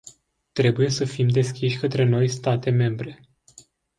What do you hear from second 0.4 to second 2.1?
Trebuie să fim deschiși către